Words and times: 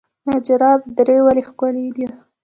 نجراب 0.29 0.81
درې 0.97 1.17
ولې 1.25 1.43
ښکلې 1.47 1.87
دي؟ 1.95 2.05